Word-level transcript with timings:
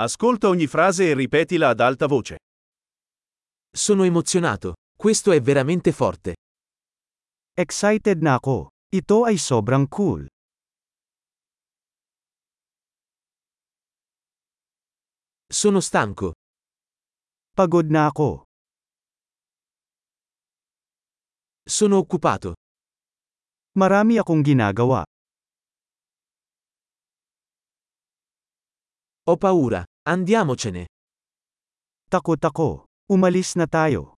Ascolta 0.00 0.46
ogni 0.46 0.68
frase 0.68 1.10
e 1.10 1.14
ripetila 1.14 1.70
ad 1.70 1.80
alta 1.80 2.06
voce. 2.06 2.36
Sono 3.68 4.04
emozionato. 4.04 4.74
Questo 4.96 5.32
è 5.32 5.40
veramente 5.40 5.90
forte. 5.90 6.36
Excited 7.52 8.22
na 8.22 8.34
ako. 8.34 8.68
Ito 8.94 9.24
ay 9.24 9.36
sobrang 9.36 9.88
cool. 9.88 10.24
Sono 15.50 15.80
stanco. 15.80 16.34
Pagod 17.50 17.90
na 17.90 18.06
ako. 18.06 18.44
Sono 21.66 21.98
occupato. 21.98 22.54
Marami 23.74 24.16
akong 24.16 24.44
ginagawa. 24.46 25.02
Ho 29.26 29.36
paura. 29.36 29.87
Andiamocene. 30.08 30.88
Takot 32.08 32.40
ako. 32.40 32.88
Umalis 33.12 33.60
na 33.60 33.68
tayo. 33.68 34.16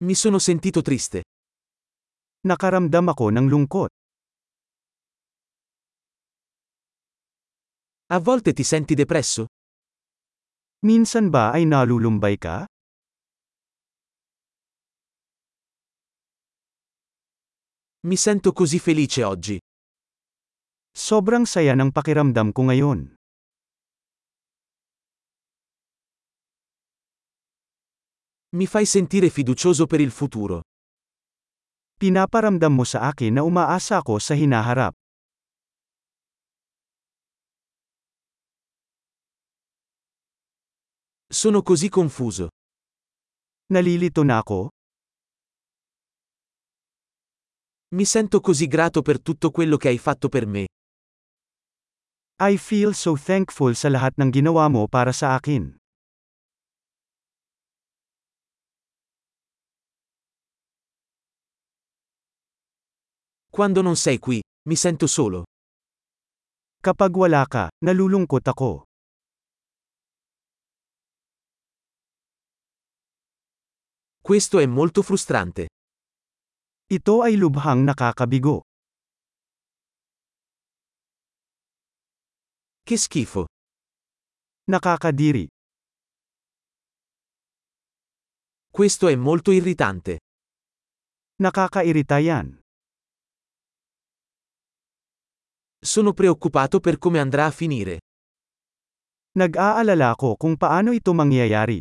Mi 0.00 0.16
sono 0.16 0.40
sentito 0.40 0.80
triste. 0.80 1.28
Nakaramdam 2.48 3.04
ako 3.04 3.28
ng 3.36 3.46
lungkot. 3.52 3.90
A 8.08 8.16
volte 8.24 8.56
ti 8.56 8.64
senti 8.64 8.96
depresso? 8.96 9.52
Minsan 10.88 11.28
ba 11.28 11.52
ay 11.52 11.68
nalulumbay 11.68 12.40
ka? 12.40 12.64
Mi 18.08 18.16
sento 18.16 18.56
così 18.56 18.80
felice 18.80 19.20
oggi. 19.20 19.60
Sobrang 20.92 21.48
saya 21.48 21.72
ng 21.72 21.88
pakiramdam 21.88 22.52
ko 22.52 22.68
ngayon. 22.68 23.16
Mi 28.52 28.68
fai 28.68 28.84
sentire 28.84 29.32
fiducioso 29.32 29.88
per 29.88 30.04
il 30.04 30.12
futuro. 30.12 30.60
Pinaparamdam 31.96 32.76
mo 32.76 32.84
sa 32.84 33.08
akin 33.08 33.40
na 33.40 33.42
umaasa 33.42 34.04
ako 34.04 34.20
sa 34.20 34.36
hinaharap. 34.36 34.92
Sono 41.32 41.64
così 41.64 41.88
confuso. 41.88 42.52
Nalilito 43.72 44.20
na 44.20 44.44
ako? 44.44 44.68
Mi 47.96 48.04
sento 48.04 48.40
così 48.40 48.68
grato 48.68 49.00
per 49.00 49.20
tutto 49.20 49.50
quello 49.50 49.76
che 49.80 49.88
hai 49.88 49.96
fatto 49.96 50.28
per 50.28 50.44
me. 50.44 50.68
I 52.42 52.58
feel 52.58 52.90
so 52.90 53.14
thankful 53.14 53.70
sa 53.78 53.86
lahat 53.86 54.18
ng 54.18 54.34
ginawa 54.34 54.66
mo 54.66 54.90
para 54.90 55.14
sa 55.14 55.38
akin. 55.38 55.78
Quando 63.46 63.78
non 63.78 63.94
sei 63.94 64.18
qui, 64.18 64.42
mi 64.66 64.74
sento 64.74 65.06
solo. 65.06 65.46
Kapag 66.82 67.14
wala 67.14 67.46
ka, 67.46 67.70
nalulungkot 67.86 68.42
ako. 68.42 68.90
Questo 74.18 74.58
è 74.58 74.66
molto 74.66 75.06
frustrante. 75.06 75.70
Ito 76.90 77.22
ay 77.22 77.38
lubhang 77.38 77.86
nakakabigo. 77.86 78.71
Che 82.84 82.96
schifo. 82.96 83.46
Nakakadiri. 84.64 85.46
Questo 88.68 89.06
è 89.06 89.14
molto 89.14 89.52
irritante. 89.52 90.18
Nakakairita 91.36 92.18
yan. 92.18 92.58
Sono 95.78 96.12
preoccupato 96.12 96.80
per 96.80 96.98
come 96.98 97.20
andrà 97.20 97.46
a 97.46 97.52
finire. 97.52 98.00
Nag-aalala 99.38 100.10
ako 100.10 100.34
kung 100.36 100.56
paano 100.56 100.90
ito 100.90 101.14
mangyayari. 101.14 101.80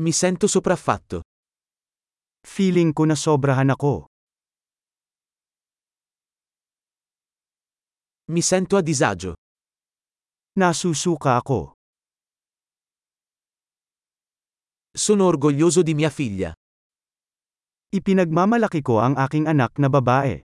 Mi 0.00 0.12
sento 0.12 0.46
sopraffatto. 0.46 1.20
Feeling 2.48 2.96
ko 2.96 3.04
na 3.04 3.14
sobrahan 3.14 3.68
ako. 3.68 4.08
Mi 8.30 8.42
sento 8.42 8.76
a 8.76 8.80
disagio. 8.80 9.34
Nasusuka 10.54 11.34
ako. 11.34 11.74
Sono 14.94 15.26
orgoglioso 15.26 15.82
di 15.82 15.94
mia 15.98 16.10
figlia. 16.10 16.54
Ipinagmamalaki 17.90 18.86
ko 18.86 19.02
ang 19.02 19.18
aking 19.18 19.50
anak 19.50 19.74
na 19.82 19.90
babae. 19.90 20.46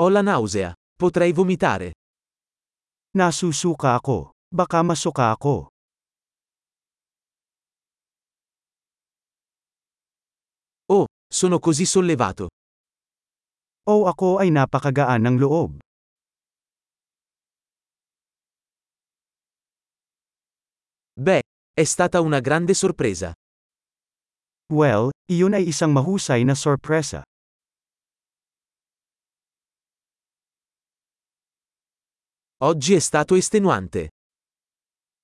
Ho 0.00 0.08
la 0.08 0.24
nausea. 0.24 0.72
Potrei 0.96 1.36
vomitare. 1.36 1.92
Nasusuka 3.12 3.92
ako. 4.00 4.32
Baka 4.48 4.80
masuka 4.80 5.36
ako. 5.36 5.68
Sono 11.28 11.58
così 11.60 11.84
sollevato. 11.84 12.48
O 13.88 14.08
ako 14.08 14.40
ay 14.40 14.48
napakagaan 14.50 15.24
ng 15.28 15.36
loob. 15.36 15.78
Beh, 21.20 21.42
è 21.72 21.84
stata 21.84 22.20
una 22.20 22.40
grande 22.40 22.74
sorpresa. 22.74 23.32
Well, 24.72 25.10
iyon 25.32 25.56
ay 25.56 25.68
isang 25.68 25.92
mahusay 25.92 26.44
na 26.44 26.54
sorpresa. 26.54 27.22
Oggi 32.60 32.94
è 32.94 32.98
stato 32.98 33.34
estenuante. 33.34 34.08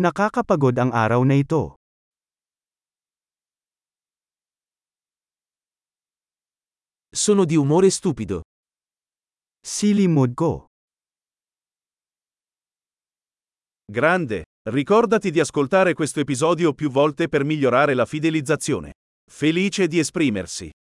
Nakakapagod 0.00 0.76
ang 0.78 0.92
araw 0.92 1.24
na 1.24 1.34
ito. 1.36 1.76
Sono 7.08 7.44
di 7.44 7.56
umore 7.56 7.90
stupido. 7.90 8.42
Silly 9.60 10.06
mood 10.06 10.34
ko. 10.34 10.66
Grande. 13.84 14.44
Ricordati 14.68 15.30
di 15.30 15.40
ascoltare 15.40 15.94
questo 15.94 16.20
episodio 16.20 16.74
più 16.74 16.90
volte 16.90 17.28
per 17.28 17.44
migliorare 17.44 17.94
la 17.94 18.04
fidelizzazione. 18.04 18.92
Felice 19.30 19.86
di 19.86 19.98
esprimersi. 19.98 20.70